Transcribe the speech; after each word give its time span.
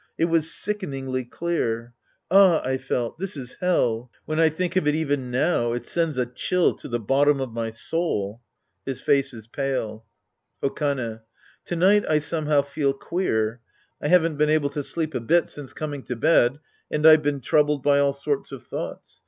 It 0.17 0.25
was 0.25 0.49
sickeningly 0.49 1.23
clear. 1.25 1.93
"Ah," 2.31 2.59
I 2.63 2.79
felt, 2.79 3.19
"this 3.19 3.37
is 3.37 3.57
Hell." 3.59 4.09
When 4.25 4.39
I 4.39 4.49
think 4.49 4.75
of 4.75 4.87
it 4.87 4.95
even 4.95 5.29
now, 5.29 5.73
it 5.73 5.85
sends 5.85 6.17
a 6.17 6.25
cliill 6.25 6.75
to 6.79 6.87
the 6.87 6.99
bottom 6.99 7.39
of 7.39 7.51
my 7.53 7.69
soul. 7.69 8.41
{His 8.83 8.99
face 8.99 9.31
is 9.31 9.45
pale 9.45 10.05
^ 10.63 10.67
Okane. 10.67 11.21
To 11.65 11.75
night 11.75 12.03
I 12.09 12.17
somehow 12.17 12.63
feel 12.63 12.93
queer. 12.93 13.61
I 14.01 14.07
haven't 14.07 14.37
been 14.37 14.49
able 14.49 14.71
to 14.71 14.83
sleep 14.83 15.13
a 15.13 15.19
bit 15.21 15.47
since 15.49 15.71
coming 15.71 16.01
to 16.05 16.15
bed, 16.15 16.57
and 16.89 17.05
I've 17.05 17.21
been 17.21 17.39
troubled 17.39 17.83
by 17.83 17.99
all 17.99 18.11
sorts 18.13 18.51
of 18.51 18.65
thoughts. 18.65 19.19